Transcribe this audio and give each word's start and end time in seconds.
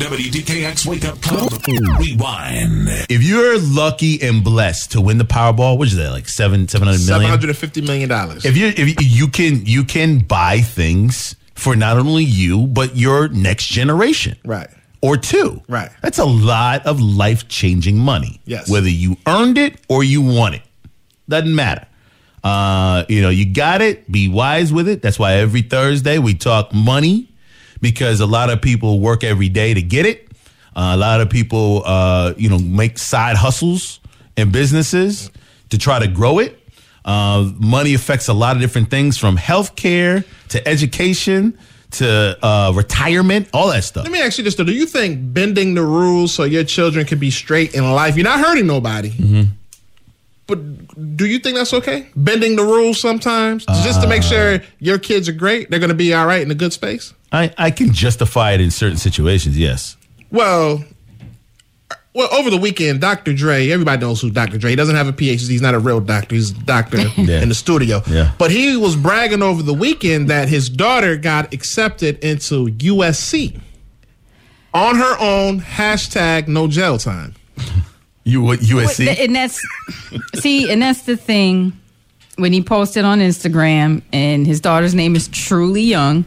WDKX 0.00 0.86
Wake 0.86 1.04
Up 1.04 1.20
Club 1.22 1.52
Rewind. 2.00 2.88
If 3.08 3.22
you're 3.22 3.60
lucky 3.60 4.20
and 4.20 4.42
blessed 4.42 4.90
to 4.92 5.00
win 5.00 5.18
the 5.18 5.24
Powerball, 5.24 5.78
which 5.78 5.90
is 5.90 5.96
that 5.98 6.10
like 6.10 6.28
seven 6.28 6.66
seven 6.66 6.88
hundred 6.88 6.98
Seven 6.98 7.12
million? 7.20 7.30
hundred 7.30 7.50
and 7.50 7.56
fifty 7.58 7.80
million 7.80 8.08
dollars. 8.08 8.44
If 8.44 8.56
you 8.56 8.66
if 8.76 8.78
you, 8.88 8.94
you 9.00 9.28
can 9.28 9.64
you 9.64 9.84
can 9.84 10.18
buy 10.18 10.62
things 10.62 11.36
for 11.54 11.76
not 11.76 11.96
only 11.96 12.24
you 12.24 12.66
but 12.66 12.96
your 12.96 13.28
next 13.28 13.66
generation, 13.68 14.36
Right. 14.44 14.66
Or 15.00 15.16
two, 15.16 15.62
Right. 15.68 15.90
That's 16.02 16.18
a 16.18 16.24
lot 16.24 16.84
of 16.86 17.00
life 17.00 17.46
changing 17.46 17.96
money. 17.96 18.40
Yes. 18.46 18.68
whether 18.68 18.88
you 18.90 19.16
earned 19.28 19.58
it 19.58 19.76
or 19.88 20.02
you 20.02 20.22
won 20.22 20.54
it, 20.54 20.62
doesn't 21.28 21.54
matter. 21.54 21.86
Uh, 22.42 23.04
you 23.08 23.22
know, 23.22 23.30
you 23.30 23.46
got 23.54 23.80
it. 23.80 24.10
Be 24.10 24.26
wise 24.28 24.72
with 24.72 24.88
it. 24.88 25.02
That's 25.02 25.20
why 25.20 25.34
every 25.34 25.62
Thursday 25.62 26.18
we 26.18 26.34
talk 26.34 26.74
money 26.74 27.28
because 27.80 28.20
a 28.20 28.26
lot 28.26 28.50
of 28.50 28.62
people 28.62 29.00
work 29.00 29.24
every 29.24 29.48
day 29.48 29.74
to 29.74 29.82
get 29.82 30.06
it. 30.06 30.28
Uh, 30.76 30.92
a 30.94 30.96
lot 30.96 31.20
of 31.20 31.30
people, 31.30 31.82
uh, 31.84 32.34
you 32.36 32.48
know, 32.48 32.58
make 32.58 32.98
side 32.98 33.36
hustles 33.36 34.00
and 34.36 34.52
businesses 34.52 35.30
to 35.70 35.78
try 35.78 35.98
to 35.98 36.08
grow 36.08 36.38
it. 36.38 36.58
Uh, 37.04 37.50
money 37.58 37.94
affects 37.94 38.28
a 38.28 38.32
lot 38.32 38.56
of 38.56 38.62
different 38.62 38.90
things 38.90 39.18
from 39.18 39.36
healthcare 39.36 40.24
to 40.48 40.66
education 40.66 41.56
to 41.92 42.38
uh, 42.44 42.72
retirement, 42.74 43.48
all 43.52 43.68
that 43.68 43.84
stuff. 43.84 44.04
Let 44.04 44.12
me 44.12 44.20
ask 44.20 44.38
you 44.38 44.44
this 44.44 44.54
though: 44.56 44.64
Do 44.64 44.72
you 44.72 44.86
think 44.86 45.32
bending 45.32 45.74
the 45.74 45.82
rules 45.82 46.34
so 46.34 46.44
your 46.44 46.64
children 46.64 47.06
can 47.06 47.18
be 47.18 47.30
straight 47.30 47.74
in 47.74 47.88
life? 47.92 48.16
You're 48.16 48.24
not 48.24 48.40
hurting 48.40 48.66
nobody. 48.66 49.10
Mm-hmm. 49.10 49.42
But 50.46 51.16
do 51.16 51.24
you 51.26 51.38
think 51.38 51.56
that's 51.56 51.72
okay? 51.72 52.08
Bending 52.16 52.56
the 52.56 52.64
rules 52.64 53.00
sometimes 53.00 53.64
just 53.66 54.02
to 54.02 54.06
make 54.08 54.20
Uh. 54.22 54.24
sure 54.26 54.62
your 54.78 54.98
kids 54.98 55.28
are 55.28 55.32
great, 55.32 55.70
they're 55.70 55.78
going 55.80 55.88
to 55.88 55.94
be 55.94 56.12
all 56.12 56.26
right 56.26 56.42
in 56.42 56.50
a 56.50 56.54
good 56.54 56.72
space. 56.72 57.14
I, 57.32 57.52
I 57.56 57.70
can 57.70 57.92
justify 57.92 58.52
it 58.52 58.60
in 58.60 58.70
certain 58.70 58.98
situations, 58.98 59.58
yes. 59.58 59.96
Well, 60.30 60.84
well, 62.12 62.28
over 62.32 62.48
the 62.50 62.58
weekend, 62.58 63.00
Dr. 63.00 63.32
Dre, 63.32 63.70
everybody 63.70 64.00
knows 64.00 64.20
who 64.20 64.30
Dr. 64.30 64.56
Dre. 64.58 64.70
He 64.70 64.76
doesn't 64.76 64.94
have 64.94 65.08
a 65.08 65.12
PhD. 65.12 65.48
He's 65.48 65.62
not 65.62 65.74
a 65.74 65.80
real 65.80 65.98
doctor. 66.00 66.34
He's 66.36 66.50
a 66.50 66.54
doctor 66.54 66.98
Yeah. 67.16 67.40
in 67.42 67.48
the 67.48 67.54
studio. 67.56 68.02
Yeah. 68.06 68.32
But 68.38 68.50
he 68.52 68.76
was 68.76 68.94
bragging 68.96 69.42
over 69.42 69.62
the 69.64 69.74
weekend 69.74 70.28
that 70.28 70.48
his 70.48 70.68
daughter 70.68 71.16
got 71.16 71.52
accepted 71.52 72.18
into 72.22 72.66
USC 72.68 73.60
on 74.72 74.94
her 74.96 75.16
own. 75.18 75.60
Hashtag 75.60 76.46
no 76.46 76.68
jail 76.68 76.98
time. 76.98 77.34
You 78.24 78.40
what 78.42 78.60
USC? 78.60 79.06
Wait, 79.06 79.18
And 79.20 79.36
that's 79.36 79.60
see, 80.36 80.70
and 80.70 80.80
that's 80.82 81.02
the 81.02 81.16
thing. 81.16 81.72
When 82.36 82.52
he 82.52 82.62
posted 82.62 83.04
on 83.04 83.20
Instagram, 83.20 84.02
and 84.12 84.44
his 84.46 84.60
daughter's 84.60 84.94
name 84.94 85.14
is 85.14 85.28
Truly 85.28 85.82
Young, 85.82 86.24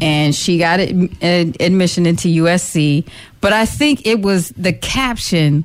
and 0.00 0.32
she 0.34 0.56
got 0.58 0.78
ad- 0.78 1.10
ad- 1.20 1.56
admission 1.60 2.06
into 2.06 2.28
USC. 2.28 3.04
But 3.40 3.52
I 3.52 3.64
think 3.66 4.06
it 4.06 4.20
was 4.20 4.50
the 4.50 4.72
caption 4.72 5.64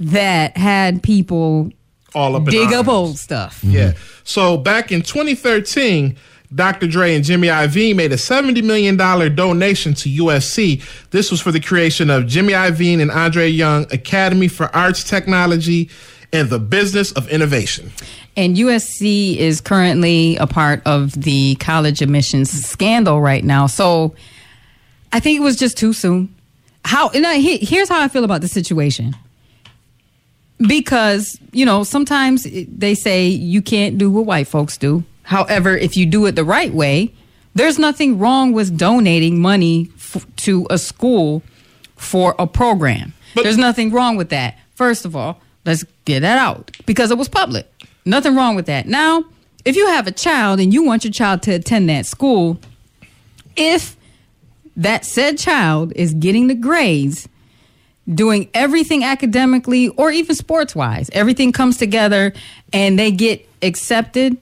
that 0.00 0.56
had 0.56 1.02
people 1.04 1.70
All 2.14 2.34
up 2.34 2.46
dig 2.46 2.72
up 2.72 2.88
old 2.88 3.16
stuff. 3.18 3.62
Yeah. 3.62 3.92
So 4.24 4.56
back 4.56 4.90
in 4.90 5.02
2013, 5.02 6.16
Dr. 6.54 6.86
Dre 6.86 7.14
and 7.14 7.24
Jimmy 7.24 7.48
Iovine 7.48 7.96
made 7.96 8.12
a 8.12 8.16
$70 8.16 8.62
million 8.62 8.96
donation 8.96 9.94
to 9.94 10.08
USC. 10.08 10.82
This 11.10 11.30
was 11.30 11.40
for 11.40 11.50
the 11.50 11.60
creation 11.60 12.10
of 12.10 12.26
Jimmy 12.26 12.52
Iovine 12.52 13.00
and 13.00 13.10
Andre 13.10 13.48
Young 13.48 13.86
Academy 13.92 14.48
for 14.48 14.74
Arts, 14.74 15.02
Technology, 15.02 15.88
and 16.32 16.50
the 16.50 16.58
Business 16.58 17.12
of 17.12 17.28
Innovation. 17.28 17.92
And 18.36 18.56
USC 18.56 19.36
is 19.36 19.60
currently 19.60 20.36
a 20.36 20.46
part 20.46 20.82
of 20.86 21.12
the 21.12 21.54
college 21.56 22.00
admissions 22.00 22.50
scandal 22.50 23.20
right 23.20 23.44
now. 23.44 23.66
So 23.66 24.14
I 25.12 25.20
think 25.20 25.38
it 25.38 25.42
was 25.42 25.56
just 25.56 25.76
too 25.76 25.92
soon. 25.92 26.34
How? 26.84 27.10
And 27.10 27.26
I, 27.26 27.38
here's 27.38 27.88
how 27.88 28.00
I 28.00 28.08
feel 28.08 28.24
about 28.24 28.40
the 28.40 28.48
situation. 28.48 29.14
Because 30.66 31.38
you 31.52 31.66
know 31.66 31.82
sometimes 31.82 32.46
they 32.68 32.94
say 32.94 33.26
you 33.26 33.62
can't 33.62 33.98
do 33.98 34.10
what 34.10 34.26
white 34.26 34.46
folks 34.46 34.76
do. 34.76 35.04
However, 35.22 35.76
if 35.76 35.96
you 35.96 36.06
do 36.06 36.26
it 36.26 36.32
the 36.36 36.44
right 36.44 36.72
way, 36.72 37.12
there's 37.54 37.78
nothing 37.78 38.18
wrong 38.18 38.52
with 38.52 38.76
donating 38.76 39.40
money 39.40 39.90
f- 39.96 40.26
to 40.36 40.66
a 40.70 40.78
school 40.78 41.42
for 41.96 42.34
a 42.38 42.46
program. 42.46 43.12
But- 43.34 43.44
there's 43.44 43.58
nothing 43.58 43.90
wrong 43.90 44.16
with 44.16 44.30
that. 44.30 44.58
First 44.74 45.04
of 45.04 45.14
all, 45.14 45.40
let's 45.64 45.84
get 46.04 46.20
that 46.20 46.38
out 46.38 46.70
because 46.86 47.10
it 47.10 47.18
was 47.18 47.28
public. 47.28 47.68
Nothing 48.04 48.34
wrong 48.34 48.56
with 48.56 48.66
that. 48.66 48.86
Now, 48.88 49.24
if 49.64 49.76
you 49.76 49.86
have 49.86 50.06
a 50.06 50.10
child 50.12 50.58
and 50.60 50.72
you 50.74 50.82
want 50.82 51.04
your 51.04 51.12
child 51.12 51.42
to 51.42 51.52
attend 51.52 51.88
that 51.88 52.04
school, 52.06 52.58
if 53.56 53.96
that 54.76 55.04
said 55.04 55.38
child 55.38 55.92
is 55.94 56.14
getting 56.14 56.48
the 56.48 56.54
grades, 56.54 57.28
doing 58.12 58.48
everything 58.54 59.04
academically 59.04 59.88
or 59.90 60.10
even 60.10 60.34
sports 60.34 60.74
wise, 60.74 61.08
everything 61.12 61.52
comes 61.52 61.76
together 61.76 62.32
and 62.72 62.98
they 62.98 63.12
get 63.12 63.46
accepted 63.62 64.36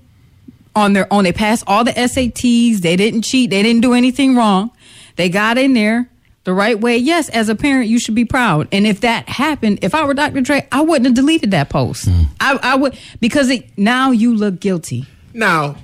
on 0.75 0.93
their 0.93 1.13
own. 1.13 1.25
They 1.25 1.33
passed 1.33 1.65
all 1.67 1.85
the 1.85 1.93
SATs. 1.93 2.79
They 2.79 2.97
didn't 2.97 3.23
cheat. 3.23 3.51
They 3.51 3.63
didn't 3.63 3.83
do 3.83 3.93
anything 3.93 4.37
wrong. 4.37 4.71
They 5.17 5.29
got 5.29 5.59
in 5.59 5.75
there 5.75 6.09
the 6.45 6.55
right 6.55 6.79
way. 6.81 6.97
Yes, 6.97 7.29
as 7.31 7.49
a 7.49 7.55
parent, 7.55 7.89
you 7.89 7.99
should 7.99 8.15
be 8.15 8.25
proud. 8.25 8.69
And 8.73 8.87
if 8.87 9.01
that 9.01 9.29
happened, 9.29 9.81
if 9.83 9.95
I 9.95 10.05
were 10.05 10.15
Dr. 10.15 10.41
Dre, 10.41 10.67
I 10.73 10.81
wouldn't 10.81 11.07
have 11.07 11.15
deleted 11.15 11.51
that 11.51 11.69
post. 11.69 12.09
Mm. 12.09 12.27
I, 12.41 12.59
I 12.63 12.77
would 12.77 12.99
because 13.21 13.51
it, 13.51 13.77
now 13.79 14.11
you 14.11 14.35
look 14.35 14.61
guilty. 14.61 15.07
Now, 15.35 15.77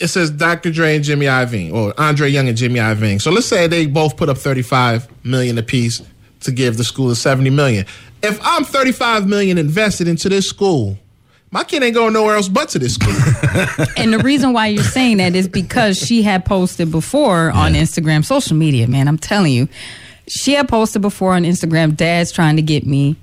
it 0.00 0.08
says 0.08 0.30
Dr. 0.30 0.70
Dre 0.72 0.96
and 0.96 1.04
Jimmy 1.04 1.26
Iovine, 1.26 1.72
or 1.72 1.94
Andre 1.98 2.28
Young 2.28 2.48
and 2.48 2.56
Jimmy 2.56 2.80
Iovine. 2.80 3.20
So 3.20 3.30
let's 3.30 3.46
say 3.46 3.66
they 3.66 3.86
both 3.86 4.16
put 4.16 4.28
up 4.28 4.38
35 4.38 5.08
million 5.24 5.58
apiece 5.58 6.02
to 6.40 6.52
give 6.52 6.76
the 6.76 6.84
school 6.84 7.08
the 7.08 7.16
70 7.16 7.50
million. 7.50 7.86
If 8.22 8.40
I'm 8.42 8.64
35 8.64 9.26
million 9.26 9.58
invested 9.58 10.08
into 10.08 10.28
this 10.28 10.48
school, 10.48 10.98
my 11.56 11.64
kid 11.64 11.82
ain't 11.82 11.94
going 11.94 12.12
nowhere 12.12 12.36
else 12.36 12.48
but 12.48 12.68
to 12.68 12.78
this 12.78 12.94
school. 12.96 13.14
And 13.96 14.12
the 14.12 14.18
reason 14.18 14.52
why 14.52 14.66
you're 14.66 14.84
saying 14.84 15.16
that 15.16 15.34
is 15.34 15.48
because 15.48 15.96
she 15.96 16.20
had 16.22 16.44
posted 16.44 16.90
before 16.90 17.50
on 17.50 17.72
Instagram, 17.72 18.26
social 18.26 18.54
media, 18.56 18.86
man. 18.86 19.08
I'm 19.08 19.16
telling 19.16 19.54
you, 19.54 19.66
she 20.28 20.52
had 20.52 20.68
posted 20.68 21.00
before 21.00 21.32
on 21.32 21.44
Instagram, 21.44 21.96
Dad's 21.96 22.30
trying 22.30 22.56
to 22.56 22.62
get 22.62 22.84
me 22.86 23.16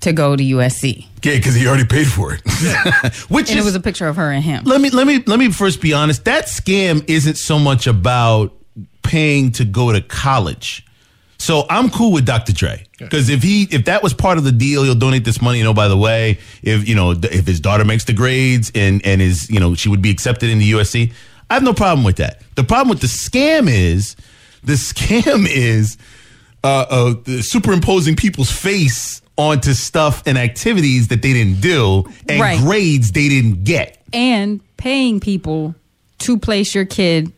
to 0.00 0.14
go 0.14 0.34
to 0.34 0.42
USC. 0.42 1.06
Yeah, 1.22 1.36
because 1.36 1.54
he 1.54 1.66
already 1.66 1.84
paid 1.84 2.06
for 2.06 2.32
it. 2.32 2.40
Which 3.28 3.50
And 3.50 3.58
is 3.58 3.64
it 3.64 3.68
was 3.68 3.74
a 3.74 3.80
picture 3.80 4.08
of 4.08 4.16
her 4.16 4.30
and 4.32 4.42
him. 4.42 4.64
let 4.64 4.80
me 4.80 4.88
let 4.88 5.06
me 5.06 5.22
let 5.26 5.38
me 5.38 5.50
first 5.50 5.82
be 5.82 5.92
honest. 5.92 6.24
That 6.24 6.46
scam 6.46 7.04
isn't 7.06 7.36
so 7.36 7.58
much 7.58 7.86
about 7.86 8.54
paying 9.02 9.52
to 9.52 9.64
go 9.66 9.92
to 9.92 10.00
college. 10.00 10.86
So 11.44 11.66
I'm 11.68 11.90
cool 11.90 12.10
with 12.12 12.24
Dr. 12.24 12.52
Dre 12.54 12.84
because 12.98 13.28
if 13.28 13.42
he 13.42 13.64
if 13.70 13.84
that 13.84 14.02
was 14.02 14.14
part 14.14 14.38
of 14.38 14.44
the 14.44 14.52
deal, 14.52 14.82
he'll 14.82 14.94
donate 14.94 15.24
this 15.26 15.42
money. 15.42 15.58
You 15.58 15.64
know, 15.64 15.74
by 15.74 15.88
the 15.88 15.96
way, 15.96 16.38
if 16.62 16.88
you 16.88 16.94
know 16.94 17.10
if 17.10 17.46
his 17.46 17.60
daughter 17.60 17.84
makes 17.84 18.04
the 18.04 18.14
grades 18.14 18.72
and 18.74 19.04
and 19.04 19.20
is 19.20 19.50
you 19.50 19.60
know 19.60 19.74
she 19.74 19.90
would 19.90 20.00
be 20.00 20.10
accepted 20.10 20.48
into 20.48 20.64
USC, 20.76 21.12
I 21.50 21.54
have 21.54 21.62
no 21.62 21.74
problem 21.74 22.02
with 22.02 22.16
that. 22.16 22.40
The 22.54 22.64
problem 22.64 22.88
with 22.88 23.00
the 23.02 23.08
scam 23.08 23.68
is 23.68 24.16
the 24.62 24.72
scam 24.90 25.46
is 25.46 25.98
uh, 26.64 26.86
uh, 27.26 27.42
superimposing 27.42 28.16
people's 28.16 28.50
face 28.50 29.20
onto 29.36 29.74
stuff 29.74 30.22
and 30.26 30.38
activities 30.38 31.08
that 31.08 31.20
they 31.20 31.34
didn't 31.34 31.60
do 31.60 32.04
and 32.26 32.40
Right. 32.40 32.58
grades 32.60 33.12
they 33.12 33.28
didn't 33.28 33.64
get. 33.64 33.98
and 34.14 34.60
paying 34.78 35.18
people 35.20 35.74
to 36.20 36.38
place 36.38 36.74
your 36.74 36.84
kid 36.86 37.32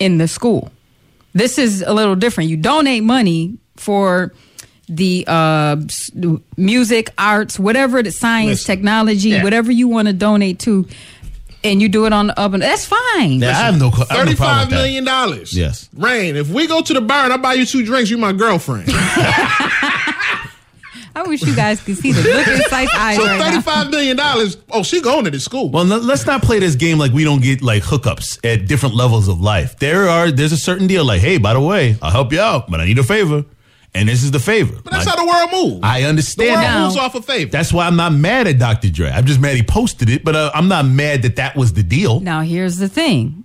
in 0.00 0.18
the 0.18 0.26
school. 0.26 0.72
This 1.34 1.58
is 1.58 1.82
a 1.82 1.92
little 1.92 2.14
different. 2.16 2.50
You 2.50 2.56
donate 2.56 3.02
money 3.02 3.56
for 3.76 4.32
the 4.88 5.24
uh, 5.26 5.76
music, 6.56 7.10
arts, 7.16 7.58
whatever 7.58 8.02
the 8.02 8.10
science, 8.10 8.60
Listen. 8.60 8.76
technology, 8.76 9.28
Yeah. 9.30 9.42
whatever 9.42 9.72
you 9.72 9.88
want 9.88 10.08
to 10.08 10.12
donate 10.14 10.58
to, 10.60 10.86
and 11.64 11.80
you 11.80 11.88
do 11.88 12.04
it 12.06 12.12
on 12.12 12.26
the 12.26 12.38
oven. 12.40 12.60
that's 12.60 12.84
fine. 12.84 13.40
Yeah, 13.40 13.50
I 13.50 13.52
have 13.52 13.78
no, 13.78 13.86
I 13.86 13.90
have 13.90 13.98
no 14.00 14.06
problem 14.06 14.08
Thirty-five 14.26 14.60
with 14.66 14.70
that. 14.70 14.76
million 14.76 15.04
dollars. 15.04 15.56
Yes. 15.56 15.88
Rain, 15.96 16.36
if 16.36 16.50
we 16.50 16.66
go 16.66 16.82
to 16.82 16.92
the 16.92 17.00
bar 17.00 17.24
and 17.24 17.32
I 17.32 17.36
buy 17.38 17.54
you 17.54 17.64
two 17.64 17.84
drinks, 17.84 18.10
you're 18.10 18.18
my 18.18 18.32
girlfriend. 18.32 18.88
I 21.14 21.22
wish 21.24 21.42
you 21.42 21.54
guys 21.54 21.80
could 21.82 21.96
see 21.98 22.12
the 22.12 22.22
look 22.22 22.46
in 22.48 22.60
Site's 22.70 22.92
eyes 22.98 23.16
so 23.16 23.26
right 23.26 23.38
now. 23.38 23.50
thirty-five 23.50 23.90
million 23.90 24.16
dollars. 24.16 24.56
Oh, 24.70 24.82
she 24.82 25.00
going 25.00 25.24
to 25.24 25.30
this 25.30 25.44
school. 25.44 25.70
Well, 25.70 25.84
no- 25.84 25.98
let's 25.98 26.26
not 26.26 26.42
play 26.42 26.58
this 26.58 26.74
game 26.74 26.98
like 26.98 27.12
we 27.12 27.24
don't 27.24 27.42
get 27.42 27.62
like 27.62 27.82
hookups 27.82 28.38
at 28.50 28.66
different 28.66 28.94
levels 28.94 29.28
of 29.28 29.40
life. 29.40 29.78
There 29.78 30.08
are 30.08 30.30
there's 30.30 30.52
a 30.52 30.56
certain 30.56 30.86
deal 30.86 31.04
like, 31.04 31.20
hey, 31.20 31.38
by 31.38 31.52
the 31.54 31.60
way, 31.60 31.96
I'll 32.00 32.10
help 32.10 32.32
you 32.32 32.40
out, 32.40 32.70
but 32.70 32.80
I 32.80 32.86
need 32.86 32.98
a 32.98 33.02
favor, 33.02 33.44
and 33.94 34.08
this 34.08 34.22
is 34.22 34.30
the 34.30 34.38
favor. 34.40 34.74
but 34.82 34.90
that's 34.92 35.04
My- 35.06 35.10
how 35.12 35.16
the 35.16 35.26
world 35.26 35.50
moves. 35.72 35.80
I 35.82 36.02
understand. 36.04 36.48
the 36.48 36.52
world. 36.54 36.62
Now- 36.64 36.84
moves 36.84 36.96
off 36.96 37.14
of 37.14 37.24
favor. 37.26 37.50
That's 37.50 37.72
why 37.72 37.86
I'm 37.86 37.96
not 37.96 38.12
mad 38.12 38.46
at 38.46 38.58
Dr. 38.58 38.88
Dre. 38.90 39.10
I'm 39.10 39.26
just 39.26 39.40
mad 39.40 39.56
he 39.56 39.62
posted 39.62 40.08
it, 40.08 40.24
but 40.24 40.34
uh, 40.34 40.50
I'm 40.54 40.68
not 40.68 40.86
mad 40.86 41.22
that 41.22 41.36
that 41.36 41.56
was 41.56 41.74
the 41.74 41.82
deal. 41.82 42.20
Now 42.20 42.40
here's 42.40 42.78
the 42.78 42.88
thing. 42.88 43.41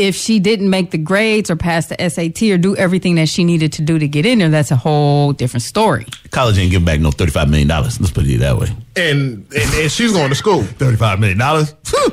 If 0.00 0.14
she 0.14 0.40
didn't 0.40 0.70
make 0.70 0.90
the 0.92 0.98
grades 0.98 1.50
or 1.50 1.56
pass 1.56 1.86
the 1.86 2.08
SAT 2.08 2.42
or 2.50 2.56
do 2.56 2.74
everything 2.74 3.16
that 3.16 3.28
she 3.28 3.44
needed 3.44 3.74
to 3.74 3.82
do 3.82 3.98
to 3.98 4.08
get 4.08 4.24
in 4.24 4.38
there, 4.38 4.48
that's 4.48 4.70
a 4.70 4.76
whole 4.76 5.34
different 5.34 5.62
story. 5.62 6.06
College 6.30 6.58
ain't 6.58 6.70
giving 6.70 6.86
back 6.86 7.00
no 7.00 7.10
$35 7.10 7.50
million. 7.50 7.68
Let's 7.68 8.10
put 8.10 8.24
it 8.26 8.38
that 8.38 8.56
way. 8.56 8.68
And, 8.96 9.46
and 9.52 9.74
and 9.74 9.92
she's 9.92 10.12
going 10.12 10.30
to 10.30 10.34
school. 10.34 10.62
$35 10.62 11.18
million? 11.20 11.66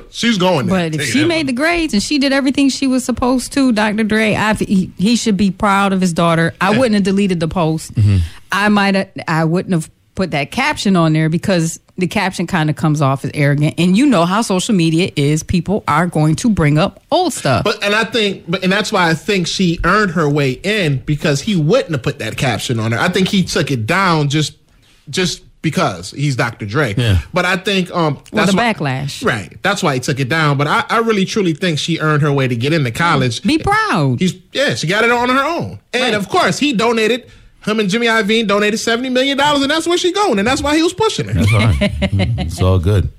She's 0.09 0.37
going 0.37 0.67
there. 0.67 0.89
But 0.89 0.99
if 0.99 1.07
she 1.07 1.25
made 1.25 1.47
the 1.47 1.53
grades 1.53 1.93
and 1.93 2.03
she 2.03 2.19
did 2.19 2.33
everything 2.33 2.69
she 2.69 2.87
was 2.87 3.05
supposed 3.05 3.53
to, 3.53 3.71
Dr. 3.71 4.03
Dre, 4.03 4.35
I, 4.35 4.53
he, 4.55 4.91
he 4.97 5.15
should 5.15 5.37
be 5.37 5.51
proud 5.51 5.93
of 5.93 6.01
his 6.01 6.11
daughter. 6.11 6.53
I 6.59 6.77
wouldn't 6.77 6.95
have 6.95 7.03
deleted 7.03 7.39
the 7.39 7.47
post. 7.47 7.93
Mm-hmm. 7.93 8.17
I 8.51 8.69
might 8.69 8.95
have, 8.95 9.09
I 9.27 9.45
wouldn't 9.45 9.73
have 9.73 9.89
put 10.17 10.31
that 10.31 10.51
caption 10.51 10.97
on 10.97 11.13
there 11.13 11.29
because 11.29 11.79
the 11.97 12.07
caption 12.07 12.45
kind 12.45 12.69
of 12.69 12.75
comes 12.75 13.01
off 13.01 13.23
as 13.23 13.31
arrogant. 13.33 13.75
And 13.77 13.97
you 13.97 14.05
know 14.05 14.25
how 14.25 14.41
social 14.41 14.75
media 14.75 15.11
is. 15.15 15.41
People 15.43 15.83
are 15.87 16.05
going 16.07 16.35
to 16.37 16.49
bring 16.49 16.77
up 16.77 17.01
old 17.11 17.31
stuff. 17.33 17.63
But 17.63 17.81
and 17.83 17.95
I 17.95 18.03
think, 18.03 18.43
but 18.49 18.63
and 18.63 18.71
that's 18.71 18.91
why 18.91 19.09
I 19.09 19.13
think 19.13 19.47
she 19.47 19.79
earned 19.85 20.11
her 20.11 20.29
way 20.29 20.51
in 20.51 20.97
because 21.05 21.41
he 21.41 21.55
wouldn't 21.55 21.91
have 21.91 22.03
put 22.03 22.19
that 22.19 22.35
caption 22.35 22.79
on 22.79 22.91
her. 22.91 22.99
I 22.99 23.07
think 23.09 23.29
he 23.29 23.43
took 23.43 23.71
it 23.71 23.85
down 23.87 24.27
just 24.29 24.57
just 25.09 25.43
because 25.63 26.11
he's 26.11 26.35
Dr. 26.35 26.65
Dre. 26.65 26.93
Yeah. 26.95 27.19
But 27.33 27.45
I 27.45 27.57
think 27.57 27.89
um 27.91 28.15
Well, 28.15 28.45
that's 28.45 28.51
the 28.51 28.57
why- 28.57 28.73
backlash. 28.73 29.25
Right. 29.25 29.57
That's 29.63 29.81
why 29.81 29.95
he 29.95 29.99
took 29.99 30.19
it 30.19 30.29
down. 30.29 30.57
But 30.57 30.67
I, 30.67 30.83
I 30.89 30.99
really 30.99 31.25
truly 31.25 31.53
think 31.53 31.79
she 31.79 31.99
earned 31.99 32.21
her 32.21 32.31
way 32.31 32.47
to 32.47 32.55
get 32.55 32.73
into 32.73 32.91
college. 32.91 33.41
be 33.41 33.57
proud. 33.57 34.19
He's 34.19 34.35
yeah, 34.53 34.75
she 34.75 34.87
got 34.87 35.03
it 35.03 35.11
on 35.11 35.29
her 35.29 35.43
own. 35.43 35.79
And 35.93 36.03
Right. 36.03 36.13
of 36.13 36.29
course 36.29 36.59
he 36.59 36.73
donated 36.73 37.29
him 37.67 37.79
and 37.79 37.89
Jimmy 37.89 38.07
Iovine 38.07 38.47
donated 38.47 38.79
seventy 38.79 39.09
million 39.09 39.37
dollars 39.37 39.61
and 39.61 39.69
that's 39.71 39.87
where 39.87 39.97
she 39.97 40.11
going, 40.11 40.39
and 40.39 40.47
that's 40.47 40.61
why 40.61 40.75
he 40.75 40.83
was 40.83 40.93
pushing 40.93 41.27
her. 41.27 41.33
That's 41.33 41.53
all 41.53 41.59
right. 41.59 41.91
It's 42.47 42.61
all 42.61 42.79
good. 42.79 43.09